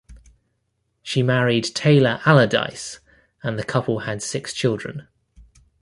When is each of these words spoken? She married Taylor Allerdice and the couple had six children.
She 1.03 1.21
married 1.21 1.63
Taylor 1.75 2.21
Allerdice 2.25 3.01
and 3.43 3.59
the 3.59 3.63
couple 3.63 3.99
had 3.99 4.23
six 4.23 4.51
children. 4.51 5.07